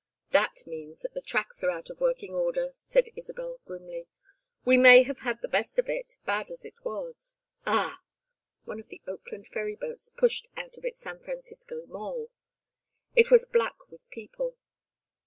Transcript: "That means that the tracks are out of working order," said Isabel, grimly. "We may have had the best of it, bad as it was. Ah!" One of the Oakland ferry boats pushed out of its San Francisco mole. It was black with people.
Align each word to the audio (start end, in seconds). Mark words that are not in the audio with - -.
"That 0.31 0.65
means 0.65 1.01
that 1.01 1.13
the 1.13 1.21
tracks 1.21 1.63
are 1.63 1.69
out 1.69 1.91
of 1.91 1.99
working 2.01 2.33
order," 2.33 2.71
said 2.73 3.09
Isabel, 3.15 3.59
grimly. 3.65 4.07
"We 4.65 4.75
may 4.75 5.03
have 5.03 5.19
had 5.19 5.43
the 5.43 5.47
best 5.47 5.77
of 5.77 5.87
it, 5.89 6.15
bad 6.25 6.49
as 6.49 6.65
it 6.65 6.73
was. 6.83 7.35
Ah!" 7.67 8.01
One 8.65 8.79
of 8.79 8.87
the 8.87 9.03
Oakland 9.05 9.45
ferry 9.49 9.75
boats 9.75 10.09
pushed 10.09 10.47
out 10.57 10.75
of 10.75 10.85
its 10.85 10.97
San 10.97 11.19
Francisco 11.19 11.85
mole. 11.85 12.31
It 13.15 13.29
was 13.29 13.45
black 13.45 13.91
with 13.91 14.01
people. 14.09 14.55